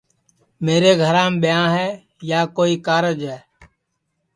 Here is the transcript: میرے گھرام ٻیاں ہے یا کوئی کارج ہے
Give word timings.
میرے 0.65 0.91
گھرام 1.03 1.33
ٻیاں 1.41 1.67
ہے 1.75 1.87
یا 2.31 2.39
کوئی 2.57 2.73
کارج 2.87 3.19
ہے 3.31 3.39